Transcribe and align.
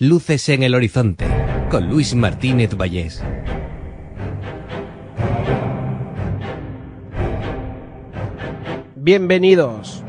Luces 0.00 0.48
en 0.48 0.64
el 0.64 0.74
horizonte, 0.74 1.24
con 1.70 1.88
Luis 1.88 2.16
Martínez 2.16 2.76
Vallés. 2.76 3.22
Bienvenidos. 8.96 10.02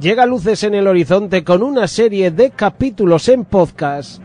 Llega 0.00 0.24
Luces 0.24 0.62
en 0.62 0.76
el 0.76 0.86
Horizonte 0.86 1.42
con 1.42 1.64
una 1.64 1.88
serie 1.88 2.30
de 2.30 2.50
capítulos 2.50 3.28
en 3.28 3.44
podcast 3.44 4.22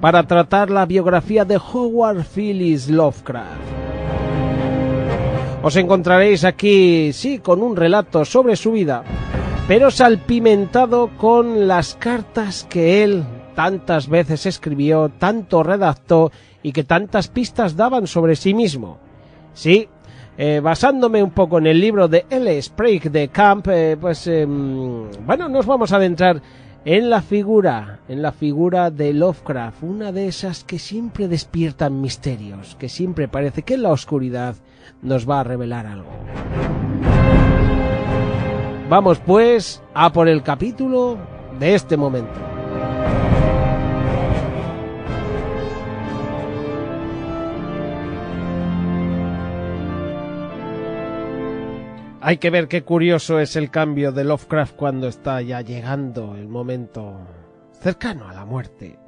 para 0.00 0.26
tratar 0.26 0.68
la 0.68 0.84
biografía 0.84 1.44
de 1.44 1.56
Howard 1.56 2.24
Phillips 2.24 2.90
Lovecraft. 2.90 3.60
Os 5.62 5.76
encontraréis 5.76 6.42
aquí, 6.42 7.12
sí, 7.12 7.38
con 7.38 7.62
un 7.62 7.76
relato 7.76 8.24
sobre 8.24 8.56
su 8.56 8.72
vida, 8.72 9.04
pero 9.68 9.92
salpimentado 9.92 11.10
con 11.16 11.68
las 11.68 11.94
cartas 11.94 12.66
que 12.68 13.04
él 13.04 13.24
tantas 13.56 14.08
veces 14.08 14.46
escribió, 14.46 15.08
tanto 15.08 15.64
redactó 15.64 16.30
y 16.62 16.72
que 16.72 16.84
tantas 16.84 17.28
pistas 17.28 17.74
daban 17.74 18.06
sobre 18.06 18.36
sí 18.36 18.54
mismo. 18.54 18.98
Sí, 19.54 19.88
eh, 20.36 20.60
basándome 20.62 21.22
un 21.22 21.30
poco 21.30 21.58
en 21.58 21.66
el 21.66 21.80
libro 21.80 22.06
de 22.06 22.26
L. 22.28 22.62
Sprague 22.62 23.08
de 23.10 23.28
Camp, 23.28 23.66
eh, 23.68 23.96
pues 23.98 24.26
em, 24.26 25.10
bueno, 25.24 25.48
nos 25.48 25.64
vamos 25.64 25.92
a 25.92 25.96
adentrar 25.96 26.42
en 26.84 27.08
la 27.08 27.22
figura, 27.22 28.00
en 28.08 28.20
la 28.20 28.30
figura 28.30 28.90
de 28.90 29.14
Lovecraft, 29.14 29.82
una 29.82 30.12
de 30.12 30.28
esas 30.28 30.62
que 30.62 30.78
siempre 30.78 31.26
despiertan 31.26 32.00
misterios, 32.00 32.76
que 32.78 32.90
siempre 32.90 33.26
parece 33.26 33.62
que 33.62 33.74
en 33.74 33.82
la 33.82 33.90
oscuridad 33.90 34.54
nos 35.00 35.28
va 35.28 35.40
a 35.40 35.44
revelar 35.44 35.86
algo. 35.86 36.10
Vamos 38.90 39.18
pues 39.18 39.82
a 39.94 40.12
por 40.12 40.28
el 40.28 40.42
capítulo 40.42 41.16
de 41.58 41.74
este 41.74 41.96
momento. 41.96 42.55
Hay 52.26 52.38
que 52.38 52.50
ver 52.50 52.66
qué 52.66 52.82
curioso 52.82 53.38
es 53.38 53.54
el 53.54 53.70
cambio 53.70 54.10
de 54.10 54.24
Lovecraft 54.24 54.74
cuando 54.74 55.06
está 55.06 55.40
ya 55.42 55.60
llegando 55.60 56.34
el 56.34 56.48
momento 56.48 57.20
cercano 57.80 58.28
a 58.28 58.34
la 58.34 58.44
muerte. 58.44 58.98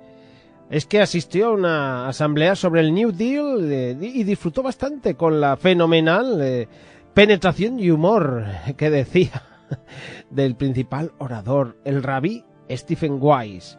Es 0.70 0.86
que 0.86 1.00
asistió 1.00 1.48
a 1.48 1.52
una 1.52 2.08
asamblea 2.08 2.55
sobre 2.55 2.80
el 2.80 2.94
New 2.94 3.11
Deal 3.11 3.72
eh, 3.72 3.98
y 4.00 4.22
disfrutó 4.22 4.62
bastante 4.62 5.16
con 5.16 5.41
la 5.41 5.56
fenomenal 5.56 6.39
eh, 6.41 6.69
penetración 7.12 7.80
y 7.80 7.91
humor 7.91 8.44
que 8.77 8.89
decía 8.89 9.42
del 10.30 10.55
principal 10.55 11.11
orador, 11.19 11.77
el 11.84 12.05
rabí 12.05 12.44
Stephen 12.70 13.19
Wise. 13.20 13.77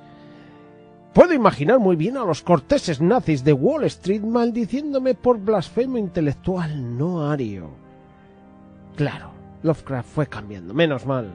Puedo 1.13 1.33
imaginar 1.33 1.79
muy 1.79 1.95
bien 1.95 2.17
a 2.17 2.25
los 2.25 2.41
corteses 2.41 2.99
nazis 2.99 3.45
de 3.45 3.53
Wall 3.53 3.85
Street 3.85 4.19
maldiciéndome 4.19 5.15
por 5.15 5.39
blasfemo 5.39 5.97
intelectual 5.97 6.97
no 6.97 7.31
ario. 7.31 7.88
Claro, 8.95 9.31
Lovecraft 9.63 10.09
fue 10.09 10.27
cambiando, 10.27 10.73
menos 10.73 11.05
mal. 11.05 11.31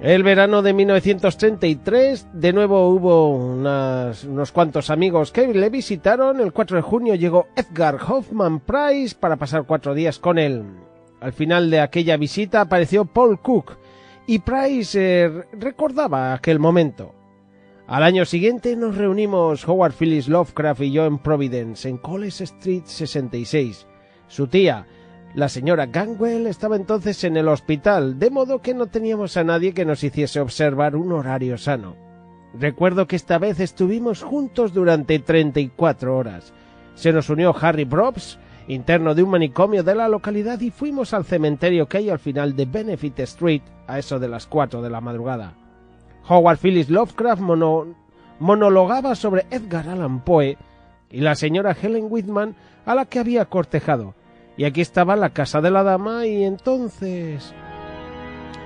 El 0.00 0.22
verano 0.22 0.62
de 0.62 0.72
1933, 0.74 2.28
de 2.32 2.52
nuevo 2.52 2.88
hubo 2.88 3.34
unos 3.34 4.52
cuantos 4.52 4.90
amigos 4.90 5.32
que 5.32 5.48
le 5.48 5.70
visitaron. 5.70 6.38
El 6.38 6.52
4 6.52 6.76
de 6.76 6.82
junio 6.82 7.14
llegó 7.16 7.48
Edgar 7.56 7.98
Hoffman 8.06 8.60
Price 8.60 9.16
para 9.18 9.36
pasar 9.36 9.64
cuatro 9.64 9.94
días 9.94 10.20
con 10.20 10.38
él. 10.38 10.62
Al 11.20 11.32
final 11.32 11.68
de 11.68 11.80
aquella 11.80 12.16
visita 12.16 12.60
apareció 12.60 13.06
Paul 13.06 13.40
Cook 13.40 13.76
y 14.28 14.38
Price 14.38 15.24
eh, 15.24 15.28
recordaba 15.54 16.32
aquel 16.32 16.60
momento. 16.60 17.12
Al 17.88 18.04
año 18.04 18.24
siguiente 18.24 18.76
nos 18.76 18.96
reunimos 18.96 19.66
Howard 19.66 19.94
Phillips 19.94 20.28
Lovecraft 20.28 20.82
y 20.82 20.92
yo 20.92 21.06
en 21.06 21.18
Providence, 21.18 21.88
en 21.88 21.98
College 21.98 22.44
Street 22.44 22.82
66. 22.84 23.86
Su 24.28 24.46
tía, 24.46 24.86
la 25.34 25.48
señora 25.48 25.86
Gangwell 25.86 26.46
estaba 26.46 26.76
entonces 26.76 27.22
en 27.22 27.36
el 27.36 27.48
hospital, 27.48 28.18
de 28.18 28.30
modo 28.30 28.60
que 28.60 28.74
no 28.74 28.86
teníamos 28.86 29.36
a 29.36 29.44
nadie 29.44 29.74
que 29.74 29.84
nos 29.84 30.02
hiciese 30.02 30.40
observar 30.40 30.96
un 30.96 31.12
horario 31.12 31.58
sano. 31.58 31.96
Recuerdo 32.54 33.06
que 33.06 33.16
esta 33.16 33.38
vez 33.38 33.60
estuvimos 33.60 34.22
juntos 34.22 34.72
durante 34.72 35.18
34 35.18 36.16
horas. 36.16 36.54
Se 36.94 37.12
nos 37.12 37.28
unió 37.28 37.54
Harry 37.60 37.84
Brobs, 37.84 38.38
interno 38.68 39.14
de 39.14 39.22
un 39.22 39.30
manicomio 39.30 39.82
de 39.82 39.94
la 39.94 40.08
localidad, 40.08 40.60
y 40.60 40.70
fuimos 40.70 41.12
al 41.12 41.24
cementerio 41.24 41.86
que 41.86 41.98
hay 41.98 42.10
al 42.10 42.18
final 42.18 42.56
de 42.56 42.64
Benefit 42.64 43.20
Street 43.20 43.62
a 43.86 43.98
eso 43.98 44.18
de 44.18 44.28
las 44.28 44.46
4 44.46 44.80
de 44.80 44.90
la 44.90 45.02
madrugada. 45.02 45.54
Howard 46.26 46.58
Phillips 46.58 46.90
Lovecraft 46.90 47.42
monologaba 48.40 49.14
sobre 49.14 49.46
Edgar 49.50 49.88
Allan 49.88 50.24
Poe 50.24 50.56
y 51.10 51.20
la 51.20 51.34
señora 51.34 51.76
Helen 51.80 52.06
Whitman 52.08 52.56
a 52.86 52.94
la 52.94 53.04
que 53.04 53.18
había 53.18 53.44
cortejado 53.44 54.14
y 54.58 54.64
aquí 54.64 54.80
estaba 54.82 55.16
la 55.16 55.30
casa 55.30 55.62
de 55.62 55.70
la 55.70 55.82
dama 55.82 56.26
y 56.26 56.44
entonces... 56.44 57.54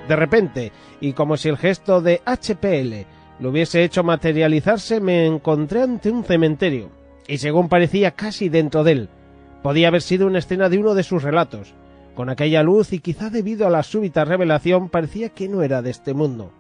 De 0.08 0.16
repente, 0.16 0.72
y 1.00 1.12
como 1.12 1.36
si 1.36 1.48
el 1.48 1.58
gesto 1.58 2.00
de 2.00 2.22
HPL 2.24 3.06
lo 3.40 3.50
hubiese 3.50 3.84
hecho 3.84 4.02
materializarse, 4.02 5.00
me 5.00 5.26
encontré 5.26 5.82
ante 5.82 6.10
un 6.10 6.24
cementerio, 6.24 6.90
y 7.28 7.38
según 7.38 7.68
parecía 7.68 8.12
casi 8.12 8.48
dentro 8.48 8.82
de 8.82 8.92
él. 8.92 9.08
Podía 9.62 9.88
haber 9.88 10.02
sido 10.02 10.26
una 10.26 10.38
escena 10.40 10.68
de 10.68 10.78
uno 10.78 10.94
de 10.94 11.04
sus 11.04 11.22
relatos. 11.22 11.74
Con 12.16 12.30
aquella 12.30 12.62
luz 12.62 12.92
y 12.92 12.98
quizá 12.98 13.30
debido 13.30 13.66
a 13.66 13.70
la 13.70 13.82
súbita 13.82 14.24
revelación 14.24 14.88
parecía 14.88 15.28
que 15.28 15.48
no 15.48 15.62
era 15.62 15.82
de 15.82 15.90
este 15.90 16.14
mundo. 16.14 16.52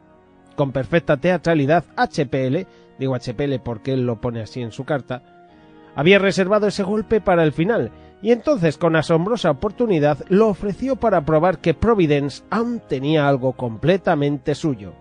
Con 0.56 0.72
perfecta 0.72 1.16
teatralidad, 1.16 1.84
HPL, 1.96 2.66
digo 2.98 3.16
HPL 3.16 3.60
porque 3.64 3.94
él 3.94 4.06
lo 4.06 4.20
pone 4.20 4.40
así 4.40 4.60
en 4.60 4.72
su 4.72 4.84
carta, 4.84 5.22
había 5.94 6.18
reservado 6.18 6.66
ese 6.66 6.82
golpe 6.82 7.20
para 7.20 7.42
el 7.42 7.52
final, 7.52 7.90
y 8.22 8.30
entonces 8.30 8.78
con 8.78 8.94
asombrosa 8.94 9.50
oportunidad 9.50 10.18
lo 10.28 10.48
ofreció 10.48 10.96
para 10.96 11.24
probar 11.24 11.58
que 11.58 11.74
Providence 11.74 12.44
aún 12.50 12.80
tenía 12.88 13.28
algo 13.28 13.52
completamente 13.54 14.54
suyo. 14.54 14.92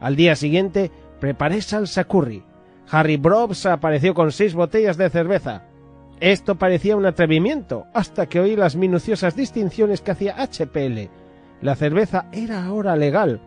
Al 0.00 0.16
día 0.16 0.34
siguiente 0.34 0.90
preparé 1.20 1.62
salsa 1.62 2.04
curry. 2.04 2.42
Harry 2.90 3.16
Brobs 3.16 3.66
apareció 3.66 4.14
con 4.14 4.32
seis 4.32 4.54
botellas 4.54 4.96
de 4.96 5.10
cerveza. 5.10 5.62
Esto 6.20 6.56
parecía 6.56 6.96
un 6.96 7.06
atrevimiento, 7.06 7.86
hasta 7.92 8.26
que 8.26 8.40
oí 8.40 8.56
las 8.56 8.74
minuciosas 8.74 9.36
distinciones 9.36 10.00
que 10.00 10.12
hacía 10.12 10.36
HPL. 10.36 11.10
La 11.60 11.74
cerveza 11.76 12.26
era 12.32 12.64
ahora 12.64 12.96
legal. 12.96 13.40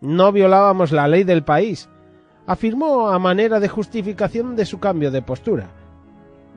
No 0.00 0.32
violábamos 0.32 0.92
la 0.92 1.08
ley 1.08 1.24
del 1.24 1.44
país. 1.44 1.88
Afirmó 2.46 3.08
a 3.08 3.18
manera 3.18 3.60
de 3.60 3.68
justificación 3.68 4.56
de 4.56 4.66
su 4.66 4.80
cambio 4.80 5.10
de 5.10 5.22
postura. 5.22 5.68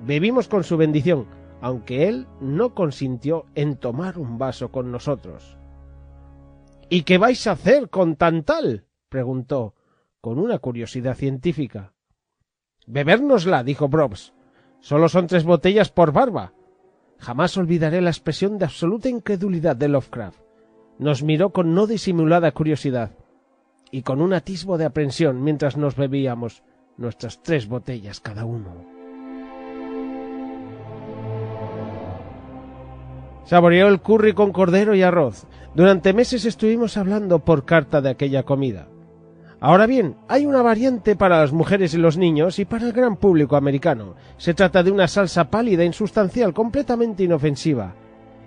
Bebimos 0.06 0.48
con 0.48 0.64
su 0.64 0.78
bendición, 0.78 1.26
aunque 1.62 2.08
él 2.08 2.28
no 2.40 2.74
consintió 2.74 3.46
en 3.56 3.76
tomar 3.76 4.18
un 4.18 4.38
vaso 4.38 4.72
con 4.72 4.92
nosotros. 4.92 5.58
¿Y 6.90 7.04
qué 7.04 7.18
vais 7.18 7.46
a 7.48 7.52
hacer 7.52 7.90
con 7.90 8.16
tan 8.16 8.44
tal? 8.44 8.86
preguntó, 9.10 9.76
con 10.22 10.40
una 10.40 10.60
curiosidad 10.60 11.16
científica. 11.16 11.94
Bebérnosla, 12.88 13.64
dijo 13.64 13.88
Brobs. 13.88 14.34
Solo 14.80 15.10
son 15.10 15.28
tres 15.28 15.44
botellas 15.44 15.92
por 15.92 16.12
barba. 16.12 16.54
Jamás 17.20 17.58
olvidaré 17.58 18.02
la 18.02 18.10
expresión 18.10 18.58
de 18.58 18.66
absoluta 18.66 19.10
incredulidad 19.10 19.76
de 19.76 19.90
Lovecraft. 19.90 20.40
Nos 20.98 21.22
miró 21.22 21.52
con 21.52 21.76
no 21.76 21.86
disimulada 21.86 22.52
curiosidad 22.52 23.12
y 23.92 24.04
con 24.04 24.22
un 24.22 24.34
atisbo 24.34 24.78
de 24.78 24.86
aprensión 24.86 25.44
mientras 25.44 25.78
nos 25.78 25.96
bebíamos 25.96 26.64
nuestras 26.98 27.42
tres 27.42 27.68
botellas 27.68 28.20
cada 28.20 28.46
uno. 28.46 28.99
Saboreó 33.50 33.88
el 33.88 34.00
curry 34.00 34.34
con 34.34 34.52
cordero 34.52 34.94
y 34.94 35.02
arroz. 35.02 35.48
Durante 35.74 36.14
meses 36.14 36.46
estuvimos 36.46 36.98
hablando 36.98 37.40
por 37.40 37.66
carta 37.66 38.00
de 38.00 38.12
aquella 38.12 38.44
comida. 38.44 38.90
Ahora 39.60 39.88
bien, 39.88 40.18
hay 40.28 40.46
una 40.46 40.62
variante 40.62 41.16
para 41.16 41.40
las 41.40 41.52
mujeres 41.52 41.96
y 41.96 41.98
los 41.98 42.16
niños 42.16 42.60
y 42.60 42.66
para 42.66 42.86
el 42.86 42.94
gran 42.94 43.16
público 43.16 43.56
americano. 43.56 44.14
Se 44.38 44.54
trata 44.54 44.84
de 44.84 44.92
una 44.92 45.08
salsa 45.08 45.50
pálida, 45.50 45.84
insustancial, 45.84 46.54
completamente 46.54 47.24
inofensiva. 47.24 47.96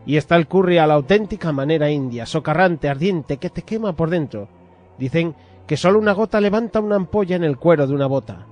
Y 0.06 0.18
está 0.18 0.36
el 0.36 0.46
curry 0.46 0.78
a 0.78 0.86
la 0.86 0.94
auténtica 0.94 1.50
manera 1.50 1.90
india, 1.90 2.24
socarrante, 2.24 2.88
ardiente, 2.88 3.38
que 3.38 3.50
te 3.50 3.62
quema 3.62 3.96
por 3.96 4.08
dentro. 4.08 4.46
Dicen 5.00 5.34
que 5.66 5.76
solo 5.76 5.98
una 5.98 6.12
gota 6.12 6.40
levanta 6.40 6.78
una 6.78 6.94
ampolla 6.94 7.34
en 7.34 7.42
el 7.42 7.58
cuero 7.58 7.88
de 7.88 7.94
una 7.94 8.06
bota. 8.06 8.46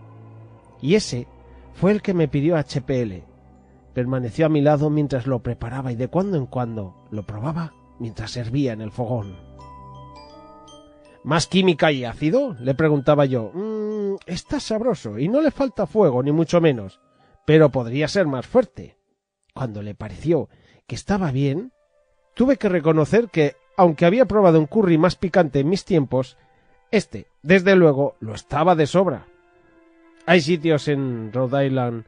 Y 0.82 0.96
ese 0.96 1.28
fue 1.74 1.92
el 1.92 2.02
que 2.02 2.12
me 2.12 2.26
pidió 2.26 2.56
HPL. 2.56 3.29
Permaneció 4.00 4.46
a 4.46 4.48
mi 4.48 4.62
lado 4.62 4.88
mientras 4.88 5.26
lo 5.26 5.42
preparaba 5.42 5.92
y 5.92 5.94
de 5.94 6.08
cuando 6.08 6.38
en 6.38 6.46
cuando 6.46 7.04
lo 7.10 7.26
probaba 7.26 7.74
mientras 7.98 8.30
servía 8.30 8.72
en 8.72 8.80
el 8.80 8.92
fogón. 8.92 9.36
¿Más 11.22 11.46
química 11.46 11.92
y 11.92 12.06
ácido? 12.06 12.56
le 12.60 12.74
preguntaba 12.74 13.26
yo. 13.26 13.50
Mm, 13.52 14.14
está 14.24 14.58
sabroso 14.58 15.18
y 15.18 15.28
no 15.28 15.42
le 15.42 15.50
falta 15.50 15.86
fuego, 15.86 16.22
ni 16.22 16.32
mucho 16.32 16.62
menos, 16.62 16.98
pero 17.44 17.68
podría 17.68 18.08
ser 18.08 18.26
más 18.26 18.46
fuerte. 18.46 18.96
Cuando 19.52 19.82
le 19.82 19.94
pareció 19.94 20.48
que 20.86 20.94
estaba 20.94 21.30
bien, 21.30 21.74
tuve 22.34 22.56
que 22.56 22.70
reconocer 22.70 23.28
que, 23.28 23.56
aunque 23.76 24.06
había 24.06 24.24
probado 24.24 24.58
un 24.58 24.66
curry 24.66 24.96
más 24.96 25.16
picante 25.16 25.60
en 25.60 25.68
mis 25.68 25.84
tiempos, 25.84 26.38
Este, 26.90 27.26
desde 27.42 27.76
luego, 27.76 28.16
lo 28.20 28.32
estaba 28.32 28.74
de 28.74 28.86
sobra. 28.86 29.26
Hay 30.24 30.40
sitios 30.40 30.88
en 30.88 31.34
Rhode 31.34 31.66
Island 31.66 32.04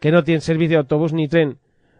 que 0.00 0.12
no 0.12 0.24
tienen 0.24 0.40
servicio 0.40 0.76
de 0.76 0.80
autobús 0.80 1.12
ni 1.12 1.28
tren. 1.28 1.58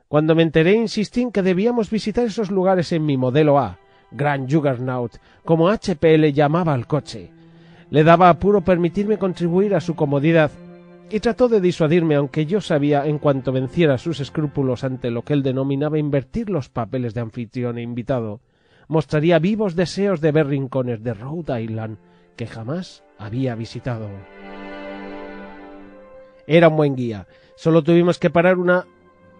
Cuando 0.08 0.34
me 0.34 0.42
enteré 0.42 0.72
insistí 0.72 1.22
en 1.22 1.32
que 1.32 1.42
debíamos 1.42 1.90
visitar 1.90 2.24
esos 2.24 2.50
lugares 2.50 2.92
en 2.92 3.04
mi 3.04 3.16
modelo 3.16 3.58
A, 3.58 3.78
Grand 4.10 4.50
Juggernaut, 4.50 5.18
como 5.44 5.70
HPL 5.70 6.32
llamaba 6.32 6.74
al 6.74 6.86
coche. 6.86 7.30
Le 7.90 8.04
daba 8.04 8.28
apuro 8.28 8.62
permitirme 8.62 9.18
contribuir 9.18 9.74
a 9.74 9.80
su 9.80 9.94
comodidad 9.94 10.50
y 11.10 11.20
trató 11.20 11.48
de 11.48 11.60
disuadirme, 11.60 12.16
aunque 12.16 12.46
yo 12.46 12.60
sabía, 12.60 13.06
en 13.06 13.18
cuanto 13.18 13.52
venciera 13.52 13.98
sus 13.98 14.20
escrúpulos 14.20 14.84
ante 14.84 15.10
lo 15.10 15.22
que 15.22 15.32
él 15.32 15.42
denominaba 15.42 15.98
invertir 15.98 16.50
los 16.50 16.68
papeles 16.68 17.14
de 17.14 17.20
anfitrión 17.20 17.78
e 17.78 17.82
invitado, 17.82 18.40
mostraría 18.88 19.38
vivos 19.38 19.74
deseos 19.74 20.20
de 20.20 20.32
ver 20.32 20.48
rincones 20.48 21.02
de 21.02 21.14
Rhode 21.14 21.62
Island 21.62 21.98
que 22.36 22.46
jamás 22.46 23.04
había 23.18 23.54
visitado. 23.54 24.08
Era 26.48 26.68
un 26.68 26.76
buen 26.76 26.96
guía. 26.96 27.26
Solo 27.56 27.84
tuvimos 27.84 28.18
que 28.18 28.30
parar 28.30 28.56
una 28.56 28.86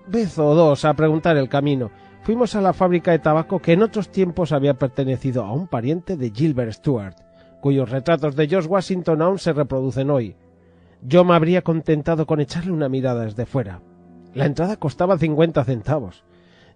vez 0.06 0.38
o 0.38 0.54
dos 0.54 0.84
a 0.84 0.92
preguntar 0.92 1.38
el 1.38 1.48
camino. 1.48 1.90
Fuimos 2.22 2.54
a 2.54 2.60
la 2.60 2.74
fábrica 2.74 3.12
de 3.12 3.18
tabaco 3.18 3.60
que 3.60 3.72
en 3.72 3.82
otros 3.82 4.10
tiempos 4.10 4.52
había 4.52 4.74
pertenecido 4.74 5.42
a 5.42 5.52
un 5.52 5.68
pariente 5.68 6.18
de 6.18 6.30
Gilbert 6.30 6.72
Stuart, 6.72 7.16
cuyos 7.62 7.88
retratos 7.88 8.36
de 8.36 8.46
George 8.46 8.68
Washington 8.68 9.22
aún 9.22 9.38
se 9.38 9.54
reproducen 9.54 10.10
hoy. 10.10 10.36
Yo 11.00 11.24
me 11.24 11.34
habría 11.34 11.62
contentado 11.62 12.26
con 12.26 12.40
echarle 12.40 12.72
una 12.72 12.90
mirada 12.90 13.24
desde 13.24 13.46
fuera. 13.46 13.80
La 14.34 14.44
entrada 14.44 14.76
costaba 14.76 15.16
cincuenta 15.16 15.64
centavos. 15.64 16.24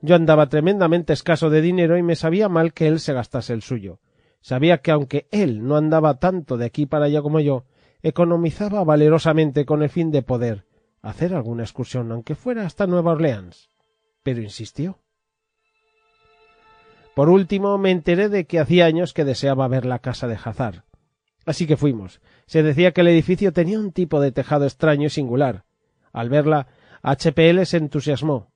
Yo 0.00 0.16
andaba 0.16 0.48
tremendamente 0.48 1.12
escaso 1.12 1.50
de 1.50 1.60
dinero 1.60 1.98
y 1.98 2.02
me 2.02 2.16
sabía 2.16 2.48
mal 2.48 2.72
que 2.72 2.88
él 2.88 3.00
se 3.00 3.12
gastase 3.12 3.52
el 3.52 3.60
suyo. 3.60 3.98
Sabía 4.40 4.78
que 4.78 4.92
aunque 4.92 5.26
él 5.30 5.62
no 5.62 5.76
andaba 5.76 6.18
tanto 6.18 6.56
de 6.56 6.64
aquí 6.64 6.86
para 6.86 7.04
allá 7.04 7.20
como 7.20 7.38
yo, 7.38 7.64
economizaba 8.02 8.84
valerosamente 8.84 9.64
con 9.64 9.82
el 9.82 9.90
fin 9.90 10.10
de 10.10 10.22
poder 10.22 10.66
hacer 11.02 11.34
alguna 11.34 11.62
excursión, 11.62 12.10
aunque 12.12 12.34
fuera 12.34 12.64
hasta 12.66 12.86
Nueva 12.86 13.12
Orleans. 13.12 13.70
Pero 14.22 14.40
insistió. 14.40 14.98
Por 17.14 17.28
último, 17.28 17.76
me 17.78 17.90
enteré 17.90 18.28
de 18.28 18.46
que 18.46 18.60
hacía 18.60 18.86
años 18.86 19.12
que 19.12 19.24
deseaba 19.24 19.68
ver 19.68 19.84
la 19.84 19.98
casa 19.98 20.26
de 20.28 20.38
Hazard. 20.42 20.84
Así 21.44 21.66
que 21.66 21.76
fuimos. 21.76 22.20
Se 22.46 22.62
decía 22.62 22.92
que 22.92 23.02
el 23.02 23.08
edificio 23.08 23.52
tenía 23.52 23.78
un 23.78 23.92
tipo 23.92 24.20
de 24.20 24.32
tejado 24.32 24.64
extraño 24.64 25.06
y 25.06 25.10
singular. 25.10 25.64
Al 26.12 26.28
verla, 26.28 26.68
HPL 27.02 27.64
se 27.64 27.78
entusiasmó. 27.78 28.52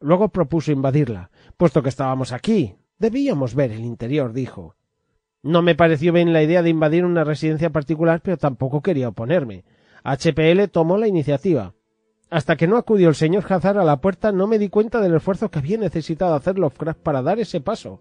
Luego 0.00 0.30
propuso 0.30 0.72
invadirla. 0.72 1.30
Puesto 1.56 1.82
que 1.82 1.90
estábamos 1.90 2.32
aquí, 2.32 2.76
debíamos 2.98 3.54
ver 3.54 3.72
el 3.72 3.84
interior, 3.84 4.32
dijo. 4.32 4.76
No 5.42 5.62
me 5.62 5.74
pareció 5.74 6.12
bien 6.12 6.32
la 6.32 6.42
idea 6.42 6.62
de 6.62 6.70
invadir 6.70 7.04
una 7.04 7.24
residencia 7.24 7.70
particular, 7.70 8.20
pero 8.22 8.36
tampoco 8.36 8.82
quería 8.82 9.08
oponerme. 9.08 9.64
HPL 10.04 10.68
tomó 10.70 10.98
la 10.98 11.08
iniciativa. 11.08 11.72
Hasta 12.28 12.56
que 12.56 12.68
no 12.68 12.76
acudió 12.76 13.08
el 13.08 13.14
señor 13.14 13.44
Hazard 13.48 13.78
a 13.78 13.84
la 13.84 14.00
puerta 14.00 14.32
no 14.32 14.46
me 14.46 14.58
di 14.58 14.68
cuenta 14.68 15.00
del 15.00 15.16
esfuerzo 15.16 15.50
que 15.50 15.58
había 15.58 15.78
necesitado 15.78 16.34
hacer 16.34 16.58
Lovecraft 16.58 17.00
para 17.00 17.22
dar 17.22 17.40
ese 17.40 17.60
paso. 17.60 17.98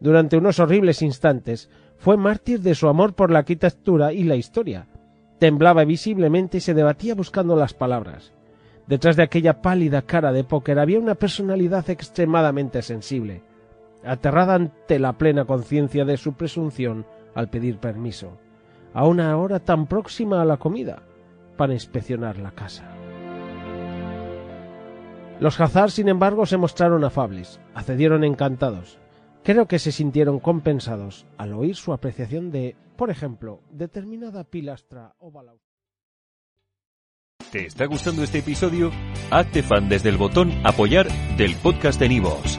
Durante 0.00 0.36
unos 0.36 0.60
horribles 0.60 1.02
instantes 1.02 1.70
fue 1.96 2.16
mártir 2.16 2.60
de 2.60 2.74
su 2.74 2.88
amor 2.88 3.14
por 3.14 3.30
la 3.30 3.40
arquitectura 3.40 4.12
y 4.12 4.24
la 4.24 4.36
historia. 4.36 4.86
Temblaba 5.38 5.84
visiblemente 5.84 6.58
y 6.58 6.60
se 6.60 6.74
debatía 6.74 7.14
buscando 7.14 7.56
las 7.56 7.74
palabras. 7.74 8.32
Detrás 8.86 9.16
de 9.16 9.22
aquella 9.22 9.62
pálida 9.62 10.02
cara 10.02 10.30
de 10.30 10.44
póker 10.44 10.78
había 10.78 11.00
una 11.00 11.16
personalidad 11.16 11.88
extremadamente 11.90 12.82
sensible, 12.82 13.42
aterrada 14.04 14.54
ante 14.54 14.98
la 14.98 15.14
plena 15.14 15.44
conciencia 15.44 16.04
de 16.04 16.16
su 16.16 16.34
presunción 16.34 17.06
al 17.34 17.50
pedir 17.50 17.78
permiso, 17.78 18.38
a 18.94 19.06
una 19.06 19.36
hora 19.36 19.60
tan 19.60 19.86
próxima 19.86 20.40
a 20.40 20.44
la 20.44 20.56
comida, 20.56 21.02
para 21.56 21.74
inspeccionar 21.74 22.38
la 22.38 22.50
casa. 22.50 22.84
Los 25.38 25.60
Hazard, 25.60 25.90
sin 25.90 26.08
embargo, 26.08 26.46
se 26.46 26.56
mostraron 26.56 27.04
afables, 27.04 27.60
accedieron 27.74 28.24
encantados. 28.24 28.98
Creo 29.42 29.66
que 29.66 29.78
se 29.78 29.92
sintieron 29.92 30.40
compensados 30.40 31.26
al 31.36 31.52
oír 31.52 31.76
su 31.76 31.92
apreciación 31.92 32.50
de, 32.50 32.74
por 32.96 33.10
ejemplo, 33.10 33.60
determinada 33.70 34.44
pilastra 34.44 35.14
o. 35.18 35.30
¿Te 37.52 37.66
está 37.66 37.86
gustando 37.86 38.22
este 38.22 38.38
episodio? 38.38 38.90
Hazte 39.30 39.62
fan 39.62 39.88
desde 39.88 40.08
el 40.08 40.16
botón 40.16 40.52
Apoyar 40.64 41.06
del 41.36 41.54
podcast 41.56 42.00
de 42.00 42.08
Nivos. 42.08 42.58